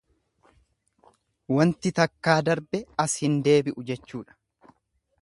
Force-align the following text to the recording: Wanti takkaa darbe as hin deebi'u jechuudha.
Wanti 1.57 1.93
takkaa 2.01 2.39
darbe 2.49 2.83
as 3.07 3.19
hin 3.25 3.39
deebi'u 3.49 3.89
jechuudha. 3.93 4.43